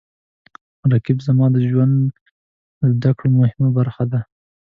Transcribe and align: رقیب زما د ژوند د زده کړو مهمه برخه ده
رقیب 0.91 1.17
زما 1.27 1.45
د 1.51 1.57
ژوند 1.69 1.95
د 2.79 2.81
زده 2.95 3.11
کړو 3.17 3.29
مهمه 3.41 3.69
برخه 3.77 4.03
ده 4.11 4.19